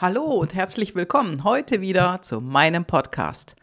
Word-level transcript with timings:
Hallo 0.00 0.24
und 0.24 0.54
herzlich 0.54 0.94
willkommen 0.94 1.44
heute 1.44 1.82
wieder 1.82 2.22
zu 2.22 2.40
meinem 2.40 2.86
Podcast. 2.86 3.54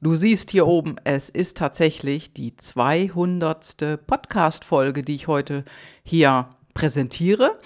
Du 0.00 0.14
siehst 0.14 0.52
hier 0.52 0.68
oben, 0.68 0.98
es 1.02 1.28
ist 1.28 1.56
tatsächlich 1.56 2.32
die 2.32 2.56
200. 2.56 4.06
Podcast-Folge, 4.06 5.02
die 5.02 5.16
ich 5.16 5.26
heute 5.26 5.64
hier 6.04 6.50
präsentiere. 6.74 7.58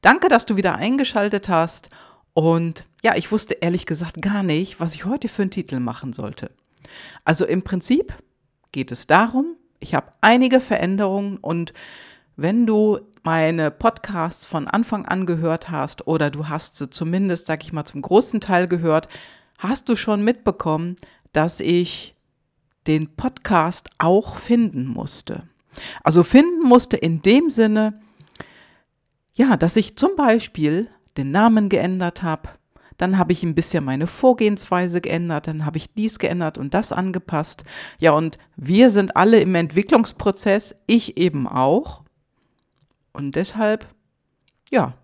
Danke, 0.00 0.28
dass 0.28 0.46
du 0.46 0.56
wieder 0.56 0.76
eingeschaltet 0.76 1.50
hast. 1.50 1.90
Und 2.32 2.86
ja, 3.02 3.14
ich 3.16 3.30
wusste 3.30 3.58
ehrlich 3.60 3.84
gesagt 3.84 4.22
gar 4.22 4.42
nicht, 4.42 4.80
was 4.80 4.94
ich 4.94 5.04
heute 5.04 5.28
für 5.28 5.42
einen 5.42 5.50
Titel 5.50 5.80
machen 5.80 6.14
sollte. 6.14 6.52
Also 7.26 7.44
im 7.44 7.60
Prinzip 7.60 8.14
geht 8.72 8.90
es 8.90 9.06
darum, 9.06 9.58
ich 9.80 9.94
habe 9.94 10.10
einige 10.22 10.60
Veränderungen 10.60 11.36
und 11.36 11.74
wenn 12.36 12.64
du 12.64 13.00
meine 13.22 13.70
Podcasts 13.70 14.46
von 14.46 14.68
Anfang 14.68 15.06
an 15.06 15.26
gehört 15.26 15.70
hast 15.70 16.06
oder 16.06 16.30
du 16.30 16.48
hast 16.48 16.76
sie 16.76 16.90
zumindest, 16.90 17.46
sag 17.46 17.64
ich 17.64 17.72
mal, 17.72 17.84
zum 17.84 18.02
großen 18.02 18.40
Teil 18.40 18.68
gehört, 18.68 19.08
hast 19.58 19.88
du 19.88 19.96
schon 19.96 20.22
mitbekommen, 20.22 20.96
dass 21.32 21.60
ich 21.60 22.14
den 22.86 23.14
Podcast 23.14 23.90
auch 23.98 24.36
finden 24.36 24.86
musste. 24.86 25.44
Also 26.02 26.22
finden 26.22 26.62
musste 26.62 26.96
in 26.96 27.22
dem 27.22 27.50
Sinne, 27.50 28.00
ja, 29.34 29.56
dass 29.56 29.76
ich 29.76 29.96
zum 29.96 30.16
Beispiel 30.16 30.88
den 31.16 31.30
Namen 31.30 31.68
geändert 31.68 32.22
habe, 32.22 32.48
dann 33.00 33.16
habe 33.16 33.32
ich 33.32 33.42
ein 33.42 33.54
bisschen 33.54 33.84
meine 33.84 34.06
Vorgehensweise 34.06 35.00
geändert, 35.00 35.46
dann 35.46 35.64
habe 35.64 35.78
ich 35.78 35.94
dies 35.94 36.18
geändert 36.18 36.58
und 36.58 36.74
das 36.74 36.92
angepasst. 36.92 37.64
Ja, 37.98 38.12
und 38.12 38.36
wir 38.56 38.90
sind 38.90 39.16
alle 39.16 39.40
im 39.40 39.54
Entwicklungsprozess, 39.54 40.76
ich 40.86 41.16
eben 41.16 41.46
auch. 41.46 42.02
Und 43.12 43.34
deshalb, 43.34 43.86
ja, 44.70 44.94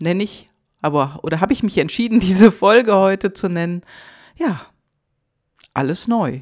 nenne 0.00 0.22
ich, 0.22 0.50
aber, 0.82 1.20
oder 1.22 1.40
habe 1.40 1.52
ich 1.52 1.62
mich 1.62 1.78
entschieden, 1.78 2.20
diese 2.20 2.52
Folge 2.52 2.94
heute 2.94 3.32
zu 3.32 3.48
nennen, 3.48 3.82
ja, 4.36 4.60
alles 5.74 6.08
neu. 6.08 6.40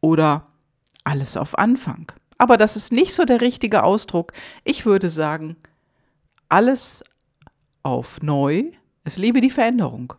Oder 0.00 0.46
alles 1.04 1.36
auf 1.36 1.58
Anfang. 1.58 2.12
Aber 2.36 2.56
das 2.56 2.76
ist 2.76 2.92
nicht 2.92 3.12
so 3.12 3.24
der 3.24 3.40
richtige 3.40 3.82
Ausdruck. 3.82 4.32
Ich 4.62 4.86
würde 4.86 5.10
sagen, 5.10 5.56
alles 6.48 7.02
auf 7.82 8.22
neu. 8.22 8.64
Es 9.04 9.16
liebe 9.16 9.40
die 9.40 9.50
Veränderung. 9.50 10.14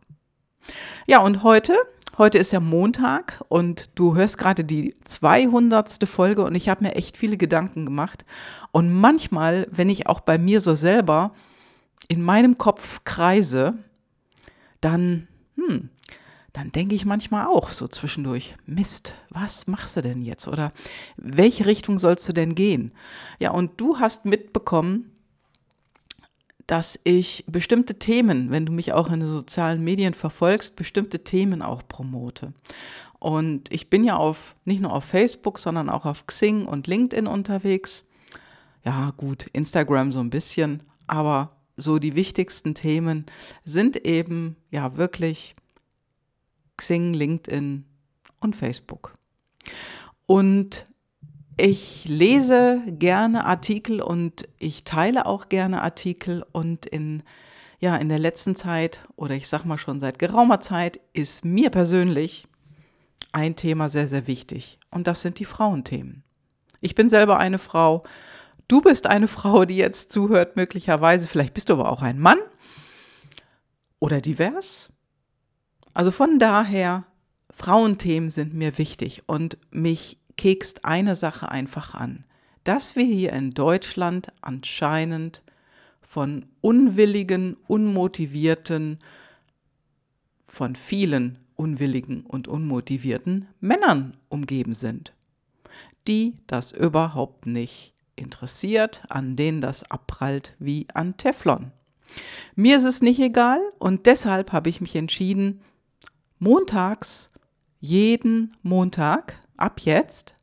Ja, 1.08 1.20
und 1.20 1.44
heute 1.44 1.78
Heute 2.20 2.38
ist 2.38 2.52
ja 2.52 2.60
Montag 2.60 3.46
und 3.48 3.92
du 3.96 4.14
hörst 4.14 4.38
gerade 4.38 4.66
die 4.66 4.94
200. 5.06 6.06
Folge 6.06 6.44
und 6.44 6.54
ich 6.54 6.68
habe 6.68 6.84
mir 6.84 6.96
echt 6.96 7.16
viele 7.16 7.38
Gedanken 7.38 7.86
gemacht. 7.86 8.26
Und 8.74 8.92
manchmal, 8.92 9.70
wenn 9.72 9.88
ich 9.88 10.08
auch 10.08 10.20
bei 10.20 10.38
mir 10.38 10.60
so 10.60 10.76
selber 10.76 11.32
in 12.10 12.22
meinem 12.22 12.58
Kopf 12.58 13.06
kreise, 13.06 13.76
dann, 14.82 15.30
hm, 15.56 15.92
dann 16.52 16.72
denke 16.74 16.94
ich 16.94 17.06
manchmal 17.06 17.46
auch 17.48 17.70
so 17.70 17.88
zwischendurch, 17.88 18.54
Mist, 18.66 19.16
was 19.30 19.68
machst 19.68 19.96
du 19.96 20.02
denn 20.02 20.22
jetzt? 20.22 20.50
Oder 20.50 20.74
welche 21.16 21.68
Richtung 21.68 22.00
sollst 22.00 22.28
du 22.28 22.34
denn 22.34 22.54
gehen? 22.54 22.92
Ja, 23.40 23.52
und 23.52 23.80
du 23.80 24.00
hast 24.00 24.26
mitbekommen, 24.26 25.10
dass 26.70 27.00
ich 27.04 27.44
bestimmte 27.48 27.98
Themen, 27.98 28.52
wenn 28.52 28.68
du 28.68 28.72
mich 28.72 28.94
auch 28.94 29.10
in 29.10 29.22
den 29.22 29.28
sozialen 29.28 29.84
Medien 29.84 30.14
verfolgst, 30.14 30.76
bestimmte 30.76 31.24
Themen 31.24 31.64
auch 31.64 31.82
promote. 31.88 32.54
Und 33.18 33.74
ich 33.74 33.90
bin 33.90 34.04
ja 34.04 34.18
auf 34.18 34.56
nicht 34.66 34.80
nur 34.80 34.94
auf 34.94 35.04
Facebook, 35.04 35.58
sondern 35.58 35.90
auch 35.90 36.06
auf 36.06 36.28
Xing 36.28 36.68
und 36.68 36.86
LinkedIn 36.86 37.26
unterwegs. 37.26 38.06
Ja, 38.86 39.12
gut, 39.18 39.48
Instagram 39.52 40.12
so 40.12 40.20
ein 40.20 40.30
bisschen, 40.30 40.84
aber 41.08 41.58
so 41.76 41.98
die 41.98 42.16
wichtigsten 42.16 42.76
Themen 42.76 43.26
sind 43.64 44.06
eben 44.06 44.56
ja 44.70 44.96
wirklich 44.96 45.56
Xing, 46.78 47.16
LinkedIn 47.16 47.84
und 48.42 48.56
Facebook. 48.56 49.16
Und 50.28 50.86
ich 51.60 52.06
lese 52.08 52.82
gerne 52.88 53.46
Artikel 53.46 54.02
und 54.02 54.48
ich 54.58 54.86
teile 54.86 55.26
auch 55.26 55.50
gerne 55.50 55.82
Artikel 55.82 56.46
und 56.52 56.86
in 56.86 57.24
ja, 57.82 57.96
in 57.96 58.10
der 58.10 58.20
letzten 58.20 58.56
Zeit 58.56 59.06
oder 59.16 59.36
ich 59.36 59.48
sag 59.48 59.64
mal 59.64 59.78
schon 59.78 60.02
seit 60.02 60.20
geraumer 60.20 60.60
Zeit 60.60 61.00
ist 61.14 61.46
mir 61.46 61.70
persönlich 61.70 62.46
ein 63.32 63.56
Thema 63.56 63.90
sehr 63.90 64.08
sehr 64.08 64.28
wichtig 64.28 64.80
und 64.92 65.08
das 65.08 65.22
sind 65.22 65.40
die 65.40 65.46
Frauenthemen. 65.46 66.24
Ich 66.82 66.96
bin 66.96 67.10
selber 67.10 67.38
eine 67.38 67.60
Frau, 67.60 68.04
du 68.68 68.82
bist 68.82 69.08
eine 69.08 69.28
Frau, 69.38 69.66
die 69.66 69.78
jetzt 69.78 70.12
zuhört 70.12 70.56
möglicherweise, 70.56 71.28
vielleicht 71.28 71.54
bist 71.54 71.70
du 71.70 71.74
aber 71.74 71.92
auch 71.92 72.02
ein 72.02 72.20
Mann 72.20 72.40
oder 74.00 74.22
divers. 74.22 74.90
Also 75.94 76.12
von 76.12 76.40
daher 76.40 77.06
Frauenthemen 77.52 78.30
sind 78.30 78.54
mir 78.54 78.78
wichtig 78.78 79.24
und 79.26 79.58
mich 79.72 80.19
kekst 80.40 80.86
eine 80.86 81.18
Sache 81.18 81.50
einfach 81.50 81.94
an, 81.94 82.24
dass 82.64 82.96
wir 82.96 83.04
hier 83.04 83.34
in 83.34 83.52
Deutschland 83.52 84.32
anscheinend 84.40 85.42
von 86.02 86.46
unwilligen, 86.62 87.58
unmotivierten, 87.68 89.00
von 90.48 90.78
vielen 90.78 91.40
unwilligen 91.58 92.22
und 92.22 92.48
unmotivierten 92.48 93.50
Männern 93.60 94.16
umgeben 94.30 94.74
sind, 94.74 95.12
die 96.08 96.36
das 96.48 96.72
überhaupt 96.72 97.46
nicht 97.46 97.94
interessiert, 98.16 99.04
an 99.10 99.36
denen 99.36 99.60
das 99.60 99.92
abprallt 99.92 100.56
wie 100.58 100.88
an 100.94 101.18
Teflon. 101.18 101.74
Mir 102.56 102.78
ist 102.78 102.86
es 102.86 103.02
nicht 103.02 103.20
egal 103.20 103.60
und 103.78 104.06
deshalb 104.06 104.54
habe 104.54 104.70
ich 104.70 104.80
mich 104.80 104.96
entschieden, 104.96 105.60
montags, 106.40 107.30
jeden 107.82 108.56
Montag 108.64 109.36
ab 109.60 109.82
jetzt 109.82 110.36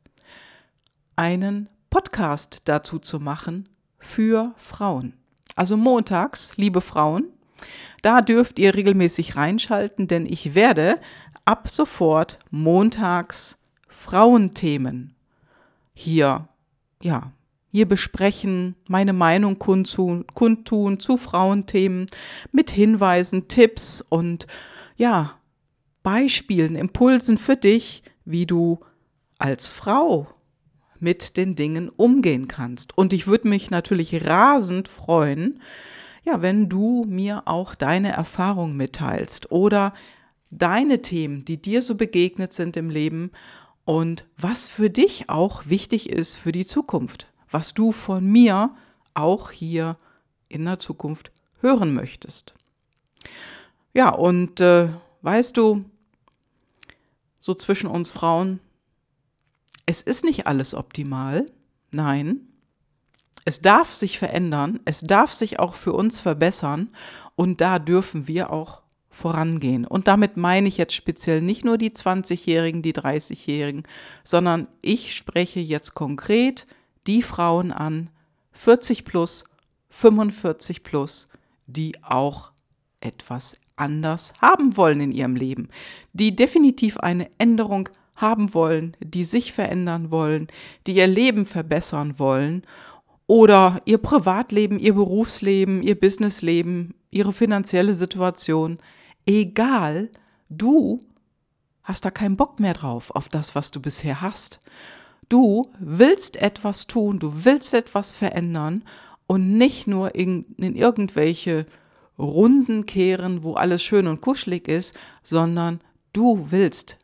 einen 1.15 1.69
Podcast 1.89 2.61
dazu 2.65 2.99
zu 2.99 3.19
machen 3.19 3.69
für 3.99 4.53
Frauen. 4.57 5.13
Also 5.55 5.75
montags, 5.77 6.55
liebe 6.57 6.81
Frauen, 6.81 7.25
da 8.03 8.21
dürft 8.21 8.59
ihr 8.59 8.75
regelmäßig 8.75 9.35
reinschalten, 9.35 10.07
denn 10.07 10.25
ich 10.25 10.53
werde 10.53 10.99
ab 11.45 11.69
sofort 11.69 12.37
montags 12.51 13.57
Frauenthemen 13.87 15.15
hier, 15.93 16.47
ja, 17.01 17.31
hier 17.71 17.87
besprechen, 17.87 18.75
meine 18.87 19.13
Meinung 19.13 19.57
kundtun, 19.57 20.25
kundtun 20.33 20.99
zu 20.99 21.17
Frauenthemen 21.17 22.05
mit 22.51 22.69
Hinweisen, 22.69 23.47
Tipps 23.47 24.01
und 24.07 24.45
ja, 24.95 25.37
Beispielen, 26.03 26.75
Impulsen 26.75 27.37
für 27.37 27.55
dich, 27.55 28.03
wie 28.23 28.45
du 28.45 28.79
als 29.39 29.71
Frau 29.71 30.27
mit 30.99 31.37
den 31.37 31.55
Dingen 31.55 31.89
umgehen 31.89 32.47
kannst. 32.47 32.97
Und 32.97 33.13
ich 33.13 33.27
würde 33.27 33.47
mich 33.47 33.69
natürlich 33.69 34.25
rasend 34.25 34.87
freuen, 34.87 35.61
ja, 36.23 36.41
wenn 36.41 36.67
du 36.69 37.05
mir 37.07 37.43
auch 37.45 37.75
deine 37.75 38.11
Erfahrung 38.11 38.75
mitteilst 38.75 39.51
oder 39.51 39.93
deine 40.49 41.01
Themen, 41.01 41.45
die 41.45 41.61
dir 41.61 41.81
so 41.81 41.95
begegnet 41.95 42.53
sind 42.53 42.75
im 42.77 42.89
Leben 42.89 43.31
und 43.85 44.25
was 44.37 44.67
für 44.67 44.89
dich 44.89 45.29
auch 45.29 45.67
wichtig 45.67 46.09
ist 46.09 46.35
für 46.35 46.51
die 46.51 46.65
Zukunft, 46.65 47.31
was 47.49 47.73
du 47.73 47.91
von 47.91 48.25
mir 48.25 48.75
auch 49.13 49.51
hier 49.51 49.97
in 50.49 50.65
der 50.65 50.79
Zukunft 50.79 51.31
hören 51.61 51.93
möchtest. 51.93 52.55
Ja, 53.93 54.09
und 54.09 54.59
äh, 54.59 54.89
weißt 55.21 55.55
du, 55.57 55.85
so 57.39 57.53
zwischen 57.53 57.87
uns 57.87 58.11
Frauen, 58.11 58.59
es 59.87 60.03
ist 60.03 60.23
nicht 60.23 60.45
alles 60.45 60.75
optimal. 60.75 61.47
Nein. 61.89 62.41
Es 63.45 63.61
darf 63.61 63.93
sich 63.93 64.19
verändern. 64.19 64.81
Es 64.85 64.99
darf 65.01 65.31
sich 65.31 65.59
auch 65.59 65.73
für 65.73 65.93
uns 65.93 66.19
verbessern. 66.19 66.89
Und 67.35 67.61
da 67.61 67.79
dürfen 67.79 68.27
wir 68.27 68.51
auch 68.51 68.81
vorangehen. 69.09 69.85
Und 69.87 70.07
damit 70.07 70.37
meine 70.37 70.67
ich 70.67 70.77
jetzt 70.77 70.93
speziell 70.93 71.41
nicht 71.41 71.63
nur 71.63 71.77
die 71.77 71.91
20-Jährigen, 71.91 72.81
die 72.81 72.93
30-Jährigen, 72.93 73.83
sondern 74.23 74.67
ich 74.81 75.15
spreche 75.15 75.61
jetzt 75.61 75.95
konkret 75.95 76.67
die 77.07 77.23
Frauen 77.23 77.71
an, 77.71 78.09
40 78.51 79.05
plus, 79.05 79.45
45 79.89 80.83
plus, 80.83 81.29
die 81.65 82.03
auch 82.03 82.51
etwas 82.99 83.55
anders 83.77 84.33
haben 84.41 84.75
wollen 84.75 84.99
in 84.99 85.11
ihrem 85.11 85.35
Leben, 85.35 85.69
die 86.11 86.35
definitiv 86.35 86.97
eine 86.97 87.29
Änderung 87.37 87.89
haben 88.17 88.53
wollen, 88.53 88.97
die 88.99 89.23
sich 89.23 89.53
verändern 89.53 90.11
wollen, 90.11 90.47
die 90.85 90.93
ihr 90.93 91.07
Leben 91.07 91.45
verbessern 91.45 92.19
wollen 92.19 92.63
oder 93.27 93.81
ihr 93.85 93.99
Privatleben, 93.99 94.79
ihr 94.79 94.93
Berufsleben, 94.93 95.83
ihr 95.83 95.99
Businessleben, 95.99 96.95
ihre 97.11 97.31
finanzielle 97.31 97.93
Situation, 97.93 98.79
egal, 99.25 100.09
du 100.49 101.03
hast 101.83 102.03
da 102.03 102.11
keinen 102.11 102.35
Bock 102.35 102.59
mehr 102.59 102.73
drauf 102.73 103.11
auf 103.11 103.29
das, 103.29 103.55
was 103.55 103.71
du 103.71 103.79
bisher 103.79 104.21
hast. 104.21 104.59
Du 105.29 105.63
willst 105.79 106.37
etwas 106.37 106.87
tun, 106.87 107.19
du 107.19 107.45
willst 107.45 107.73
etwas 107.73 108.15
verändern 108.15 108.83
und 109.27 109.57
nicht 109.57 109.87
nur 109.87 110.15
in, 110.15 110.45
in 110.57 110.75
irgendwelche 110.75 111.65
Runden 112.17 112.85
kehren, 112.85 113.43
wo 113.43 113.53
alles 113.53 113.83
schön 113.83 114.07
und 114.07 114.21
kuschelig 114.21 114.67
ist, 114.67 114.95
sondern 115.21 115.81
du 116.13 116.47
willst 116.49 116.97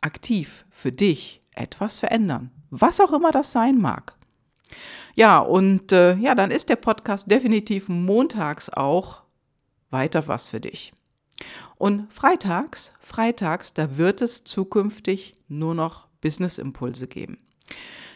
aktiv 0.00 0.64
für 0.70 0.92
dich 0.92 1.42
etwas 1.54 1.98
verändern, 1.98 2.50
was 2.70 3.00
auch 3.00 3.12
immer 3.12 3.32
das 3.32 3.52
sein 3.52 3.78
mag. 3.78 4.14
Ja, 5.14 5.38
und 5.38 5.92
äh, 5.92 6.16
ja, 6.16 6.34
dann 6.34 6.50
ist 6.50 6.68
der 6.68 6.76
Podcast 6.76 7.30
definitiv 7.30 7.88
montags 7.88 8.68
auch 8.70 9.22
weiter 9.90 10.28
was 10.28 10.46
für 10.46 10.60
dich. 10.60 10.92
Und 11.76 12.12
freitags, 12.12 12.92
freitags, 13.00 13.74
da 13.74 13.96
wird 13.96 14.22
es 14.22 14.44
zukünftig 14.44 15.36
nur 15.48 15.74
noch 15.74 16.08
Business-Impulse 16.20 17.06
geben. 17.06 17.38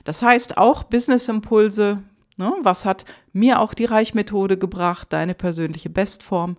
Das 0.04 0.22
heißt 0.22 0.56
auch 0.56 0.82
Business-Impulse, 0.84 2.02
ne, 2.36 2.52
was 2.62 2.84
hat 2.84 3.04
mir 3.32 3.60
auch 3.60 3.74
die 3.74 3.84
Reichmethode 3.84 4.58
gebracht, 4.58 5.12
deine 5.12 5.34
persönliche 5.34 5.90
Bestform, 5.90 6.56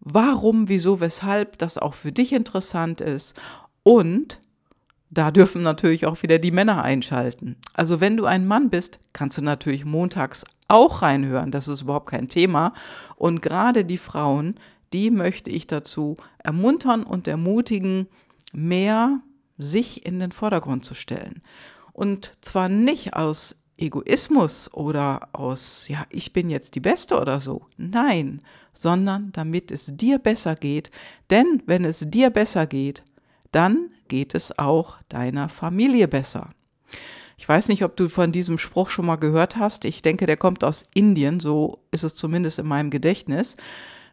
warum, 0.00 0.68
wieso, 0.68 1.00
weshalb 1.00 1.58
das 1.58 1.78
auch 1.78 1.94
für 1.94 2.12
dich 2.12 2.32
interessant 2.32 3.00
ist 3.00 3.38
und 3.82 4.40
da 5.12 5.30
dürfen 5.30 5.62
natürlich 5.62 6.06
auch 6.06 6.22
wieder 6.22 6.38
die 6.38 6.50
Männer 6.50 6.82
einschalten. 6.82 7.56
Also 7.74 8.00
wenn 8.00 8.16
du 8.16 8.24
ein 8.24 8.46
Mann 8.46 8.70
bist, 8.70 8.98
kannst 9.12 9.36
du 9.36 9.42
natürlich 9.42 9.84
montags 9.84 10.44
auch 10.68 11.02
reinhören. 11.02 11.50
Das 11.50 11.68
ist 11.68 11.82
überhaupt 11.82 12.08
kein 12.08 12.28
Thema. 12.28 12.72
Und 13.16 13.42
gerade 13.42 13.84
die 13.84 13.98
Frauen, 13.98 14.54
die 14.94 15.10
möchte 15.10 15.50
ich 15.50 15.66
dazu 15.66 16.16
ermuntern 16.38 17.02
und 17.02 17.28
ermutigen, 17.28 18.08
mehr 18.54 19.20
sich 19.58 20.06
in 20.06 20.18
den 20.18 20.32
Vordergrund 20.32 20.86
zu 20.86 20.94
stellen. 20.94 21.42
Und 21.92 22.32
zwar 22.40 22.70
nicht 22.70 23.12
aus 23.12 23.56
Egoismus 23.76 24.72
oder 24.72 25.28
aus, 25.32 25.88
ja, 25.88 26.06
ich 26.08 26.32
bin 26.32 26.48
jetzt 26.48 26.74
die 26.74 26.80
Beste 26.80 27.20
oder 27.20 27.38
so. 27.38 27.66
Nein, 27.76 28.40
sondern 28.72 29.30
damit 29.32 29.70
es 29.70 29.94
dir 29.94 30.18
besser 30.18 30.54
geht. 30.54 30.90
Denn 31.28 31.62
wenn 31.66 31.84
es 31.84 32.00
dir 32.00 32.30
besser 32.30 32.66
geht, 32.66 33.02
dann 33.52 33.90
geht 34.08 34.34
es 34.34 34.58
auch 34.58 34.96
deiner 35.08 35.48
Familie 35.48 36.08
besser. 36.08 36.50
Ich 37.38 37.48
weiß 37.48 37.68
nicht, 37.68 37.84
ob 37.84 37.96
du 37.96 38.08
von 38.08 38.30
diesem 38.30 38.58
Spruch 38.58 38.90
schon 38.90 39.06
mal 39.06 39.16
gehört 39.16 39.56
hast. 39.56 39.84
Ich 39.84 40.02
denke, 40.02 40.26
der 40.26 40.36
kommt 40.36 40.62
aus 40.64 40.84
Indien, 40.94 41.40
so 41.40 41.78
ist 41.90 42.04
es 42.04 42.14
zumindest 42.14 42.58
in 42.58 42.66
meinem 42.66 42.90
Gedächtnis. 42.90 43.56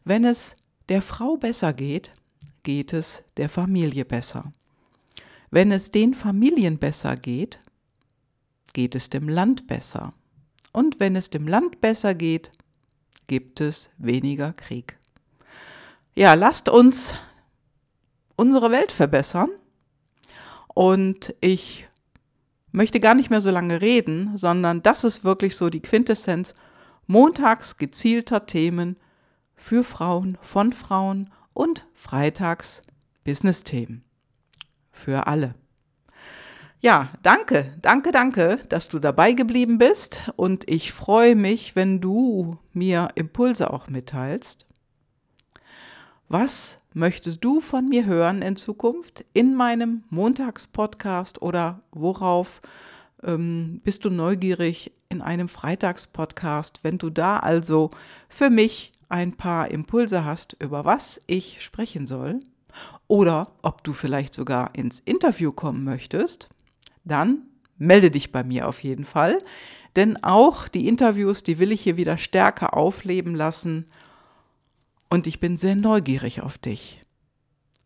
Wenn 0.03 0.23
es 0.23 0.55
der 0.87 1.01
Frau 1.01 1.37
besser 1.37 1.73
geht, 1.73 2.11
geht 2.63 2.93
es 2.93 3.23
der 3.37 3.49
Familie 3.49 4.05
besser. 4.05 4.51
Wenn 5.51 5.71
es 5.71 5.91
den 5.91 6.13
Familien 6.13 6.77
besser 6.77 7.15
geht, 7.15 7.59
geht 8.73 8.95
es 8.95 9.09
dem 9.09 9.29
Land 9.29 9.67
besser. 9.67 10.13
Und 10.71 10.99
wenn 10.99 11.15
es 11.15 11.29
dem 11.29 11.47
Land 11.47 11.81
besser 11.81 12.13
geht, 12.13 12.51
gibt 13.27 13.61
es 13.61 13.89
weniger 13.97 14.53
Krieg. 14.53 14.97
Ja, 16.15 16.33
lasst 16.33 16.69
uns 16.69 17.15
unsere 18.39 18.71
Welt 18.71 18.93
verbessern. 18.93 19.49
Und 20.73 21.35
ich 21.41 21.87
möchte 22.71 23.01
gar 23.01 23.13
nicht 23.13 23.29
mehr 23.29 23.41
so 23.41 23.51
lange 23.51 23.81
reden, 23.81 24.37
sondern 24.37 24.81
das 24.81 25.03
ist 25.03 25.25
wirklich 25.25 25.57
so 25.57 25.69
die 25.69 25.81
Quintessenz 25.81 26.53
montags 27.05 27.75
gezielter 27.77 28.45
Themen 28.45 28.95
für 29.55 29.83
Frauen, 29.83 30.37
von 30.41 30.71
Frauen 30.71 31.31
und 31.53 31.85
freitags 31.93 32.81
Business-Themen. 33.25 34.05
Für 34.91 35.27
alle. 35.27 35.55
Ja, 36.79 37.09
danke, 37.23 37.75
danke, 37.81 38.11
danke, 38.11 38.59
dass 38.69 38.87
du 38.87 38.99
dabei 38.99 39.33
geblieben 39.33 39.77
bist 39.77 40.31
und 40.37 40.63
ich 40.69 40.93
freue 40.93 41.35
mich, 41.35 41.75
wenn 41.75 41.99
du 41.99 42.57
mir 42.71 43.09
Impulse 43.15 43.73
auch 43.73 43.89
mitteilst. 43.89 44.68
Was 46.31 46.77
möchtest 46.93 47.43
du 47.43 47.59
von 47.59 47.89
mir 47.89 48.05
hören 48.05 48.43
in 48.43 48.55
Zukunft 48.55 49.25
in 49.33 49.55
meinem 49.55 50.03
Montagspodcast 50.11 51.41
oder 51.41 51.81
worauf 51.89 52.61
ähm, 53.23 53.81
bist 53.83 54.05
du 54.05 54.11
neugierig 54.11 54.91
in 55.09 55.23
einem 55.23 55.49
Freitagspodcast? 55.49 56.83
Wenn 56.83 56.99
du 56.99 57.09
da 57.09 57.37
also 57.37 57.89
für 58.29 58.51
mich 58.51 58.93
ein 59.09 59.37
paar 59.37 59.71
Impulse 59.71 60.23
hast, 60.23 60.55
über 60.59 60.85
was 60.85 61.19
ich 61.25 61.63
sprechen 61.63 62.05
soll, 62.05 62.39
oder 63.07 63.49
ob 63.63 63.83
du 63.83 63.91
vielleicht 63.91 64.35
sogar 64.35 64.75
ins 64.75 64.99
Interview 64.99 65.51
kommen 65.51 65.83
möchtest, 65.83 66.49
dann 67.05 67.39
melde 67.79 68.11
dich 68.11 68.31
bei 68.31 68.43
mir 68.43 68.67
auf 68.67 68.83
jeden 68.83 69.05
Fall. 69.05 69.39
Denn 69.95 70.23
auch 70.23 70.67
die 70.67 70.87
Interviews, 70.87 71.41
die 71.41 71.57
will 71.57 71.71
ich 71.71 71.81
hier 71.81 71.97
wieder 71.97 72.17
stärker 72.17 72.77
aufleben 72.77 73.33
lassen 73.33 73.87
und 75.09 75.27
ich 75.27 75.39
bin 75.39 75.57
sehr 75.57 75.75
neugierig 75.75 76.41
auf 76.41 76.57
dich. 76.57 77.01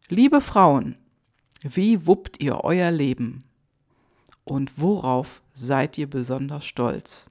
Liebe 0.09 0.41
Frauen, 0.41 0.97
wie 1.61 2.05
wuppt 2.05 2.41
ihr 2.41 2.63
euer 2.63 2.91
Leben? 2.91 3.45
Und 4.43 4.79
worauf 4.79 5.41
seid 5.53 5.97
ihr 5.97 6.09
besonders 6.09 6.65
stolz? 6.65 7.27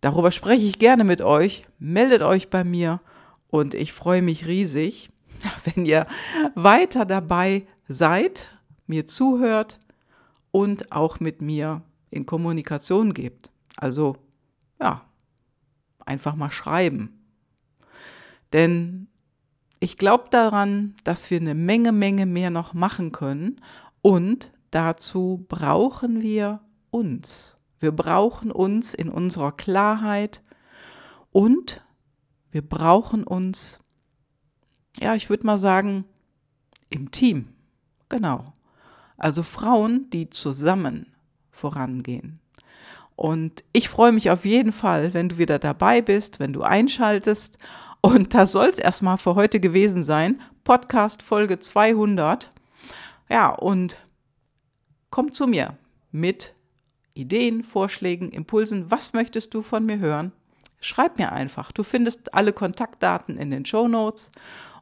Darüber 0.00 0.32
spreche 0.32 0.66
ich 0.66 0.78
gerne 0.78 1.04
mit 1.04 1.22
euch. 1.22 1.64
Meldet 1.78 2.22
euch 2.22 2.50
bei 2.50 2.64
mir 2.64 3.00
und 3.48 3.74
ich 3.74 3.92
freue 3.92 4.20
mich 4.20 4.46
riesig, 4.46 5.10
wenn 5.64 5.86
ihr 5.86 6.06
weiter 6.54 7.06
dabei 7.06 7.66
seid, 7.86 8.48
mir 8.86 9.06
zuhört 9.06 9.78
und 10.50 10.92
auch 10.92 11.20
mit 11.20 11.40
mir 11.40 11.82
in 12.10 12.26
Kommunikation 12.26 13.14
gebt. 13.14 13.50
Also 13.76 14.16
ja, 14.80 15.04
einfach 16.04 16.34
mal 16.34 16.50
schreiben. 16.50 17.23
Denn 18.54 19.08
ich 19.80 19.98
glaube 19.98 20.28
daran, 20.30 20.94
dass 21.02 21.30
wir 21.30 21.40
eine 21.40 21.56
Menge, 21.56 21.90
Menge 21.90 22.24
mehr 22.24 22.50
noch 22.50 22.72
machen 22.72 23.10
können 23.10 23.60
und 24.00 24.52
dazu 24.70 25.44
brauchen 25.48 26.22
wir 26.22 26.60
uns. 26.90 27.56
Wir 27.80 27.90
brauchen 27.90 28.52
uns 28.52 28.94
in 28.94 29.08
unserer 29.08 29.50
Klarheit 29.50 30.40
und 31.32 31.84
wir 32.52 32.62
brauchen 32.62 33.24
uns, 33.24 33.80
ja, 35.00 35.16
ich 35.16 35.28
würde 35.28 35.44
mal 35.46 35.58
sagen, 35.58 36.04
im 36.90 37.10
Team. 37.10 37.48
Genau. 38.08 38.52
Also 39.16 39.42
Frauen, 39.42 40.08
die 40.10 40.30
zusammen 40.30 41.12
vorangehen. 41.50 42.38
Und 43.16 43.64
ich 43.72 43.88
freue 43.88 44.12
mich 44.12 44.30
auf 44.30 44.44
jeden 44.44 44.70
Fall, 44.70 45.12
wenn 45.12 45.28
du 45.28 45.38
wieder 45.38 45.58
dabei 45.58 46.00
bist, 46.00 46.38
wenn 46.38 46.52
du 46.52 46.62
einschaltest 46.62 47.58
und 48.04 48.34
das 48.34 48.52
soll 48.52 48.68
es 48.68 48.78
erstmal 48.78 49.16
für 49.16 49.34
heute 49.34 49.60
gewesen 49.60 50.02
sein. 50.02 50.42
Podcast 50.62 51.22
Folge 51.22 51.58
200. 51.58 52.50
Ja, 53.30 53.48
und 53.48 53.96
komm 55.08 55.32
zu 55.32 55.46
mir 55.46 55.78
mit 56.12 56.54
Ideen, 57.14 57.64
Vorschlägen, 57.64 58.30
Impulsen. 58.30 58.90
Was 58.90 59.14
möchtest 59.14 59.54
du 59.54 59.62
von 59.62 59.86
mir 59.86 60.00
hören? 60.00 60.32
Schreib 60.82 61.16
mir 61.16 61.32
einfach. 61.32 61.72
Du 61.72 61.82
findest 61.82 62.34
alle 62.34 62.52
Kontaktdaten 62.52 63.38
in 63.38 63.50
den 63.50 63.64
Show 63.64 63.88
Notes. 63.88 64.32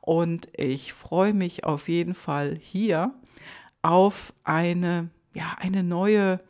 Und 0.01 0.49
ich 0.57 0.93
freue 0.93 1.33
mich 1.33 1.63
auf 1.63 1.89
jeden 1.89 2.15
Fall 2.15 2.57
hier 2.61 3.15
auf 3.83 4.33
eine, 4.43 5.11
ja, 5.33 5.55
eine 5.61 5.85
neue 5.85 6.41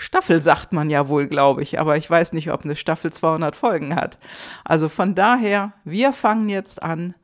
Staffel 0.00 0.40
sagt 0.40 0.72
man 0.72 0.88
ja 0.88 1.08
wohl, 1.08 1.26
glaube 1.26 1.62
ich, 1.62 1.78
aber 1.78 1.98
ich 1.98 2.08
weiß 2.08 2.32
nicht, 2.32 2.50
ob 2.50 2.64
eine 2.64 2.74
Staffel 2.74 3.12
200 3.12 3.54
Folgen 3.54 3.94
hat. 3.94 4.18
Also 4.64 4.88
von 4.88 5.14
daher, 5.14 5.74
wir 5.84 6.14
fangen 6.14 6.48
jetzt 6.48 6.82
an. 6.82 7.14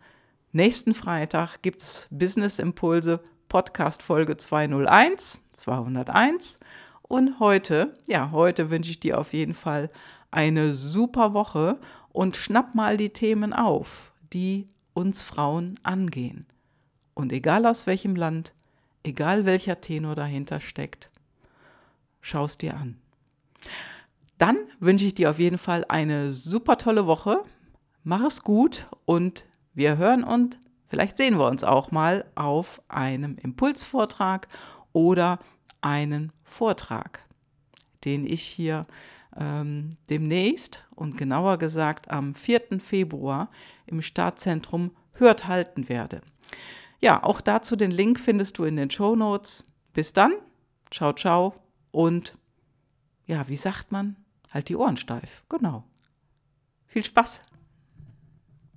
Nächsten 0.53 0.93
Freitag 0.93 1.63
gibt 1.63 1.81
es 1.81 2.07
Business 2.11 2.59
Impulse 2.59 3.21
Podcast 3.49 4.03
Folge 4.03 4.37
201, 4.37 5.43
201. 5.55 6.61
Und 7.01 7.41
heute, 7.41 7.95
ja, 8.07 8.31
heute 8.31 8.69
wünsche 8.69 8.91
ich 8.91 9.01
dir 9.01 9.19
auf 9.19 9.33
jeden 9.33 9.55
Fall 9.55 9.91
eine 10.31 10.75
super 10.75 11.33
Woche 11.33 11.79
und 12.13 12.37
schnapp 12.37 12.75
mal 12.75 12.99
die 12.99 13.11
Themen 13.11 13.55
auf, 13.55 14.13
die 14.35 14.69
uns 14.93 15.23
Frauen 15.23 15.81
angehen. 15.83 16.45
Und 17.15 17.33
egal 17.33 17.65
aus 17.65 17.87
welchem 17.87 18.17
Land, 18.17 18.53
egal 19.03 19.47
welcher 19.47 19.81
Tenor 19.81 20.15
dahinter 20.15 20.61
steckt, 20.61 21.09
schau 22.27 22.45
es 22.45 22.59
dir 22.59 22.77
an. 22.77 22.97
Dann 24.37 24.59
wünsche 24.81 25.07
ich 25.07 25.15
dir 25.15 25.31
auf 25.31 25.39
jeden 25.39 25.59
Fall 25.59 25.85
eine 25.89 26.33
super 26.33 26.77
tolle 26.77 27.07
Woche. 27.07 27.43
Mach 28.03 28.25
es 28.25 28.43
gut 28.43 28.87
und 29.05 29.47
wir 29.75 29.97
hören 29.97 30.25
und 30.25 30.59
vielleicht 30.89 31.17
sehen 31.17 31.39
wir 31.39 31.47
uns 31.47 31.65
auch 31.65 31.91
mal 31.91 32.25
auf 32.35 32.83
einem 32.89 33.37
Impulsvortrag 33.39 34.49
oder 34.93 35.39
einen 35.81 36.33
Vortrag, 36.43 37.21
den 38.05 38.27
ich 38.27 38.43
hier 38.43 38.87
ähm, 39.37 39.91
demnächst 40.11 40.85
und 40.95 41.17
genauer 41.17 41.59
gesagt 41.59 42.11
am 42.11 42.35
4. 42.35 42.81
Februar 42.81 43.51
im 43.87 44.03
Startzentrum 44.03 44.91
Hört 45.19 45.49
halten 45.49 45.89
werde. 45.89 46.21
Ja, 47.01 47.23
auch 47.23 47.41
dazu 47.41 47.75
den 47.75 47.91
Link 47.91 48.21
findest 48.21 48.59
du 48.59 48.65
in 48.65 48.77
den 48.77 48.91
Show 48.91 49.17
Notes. 49.17 49.65
Bis 49.95 50.13
dann, 50.13 50.35
ciao, 50.91 51.15
ciao 51.15 51.66
und 51.97 52.37
ja, 53.25 53.49
wie 53.49 53.57
sagt 53.57 53.91
man? 53.91 54.17
Halt 54.51 54.69
die 54.69 54.77
Ohren 54.77 54.99
steif. 54.99 55.45
Genau. 55.49 55.83
Viel 56.85 57.03
Spaß! 57.03 57.41